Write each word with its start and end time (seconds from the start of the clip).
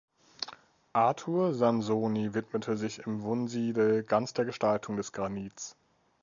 Artur 0.93 1.53
Sansoni 1.53 2.33
widmete 2.33 2.75
sich 2.75 3.05
in 3.05 3.21
Wunsiedel 3.21 4.01
ganz 4.01 4.33
der 4.33 4.45
Gestaltung 4.45 4.97
des 4.97 5.11
Granits. 5.11 5.75